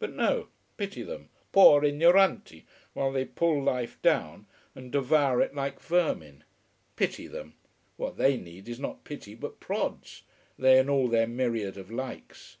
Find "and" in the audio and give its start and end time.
4.74-4.90, 10.80-10.90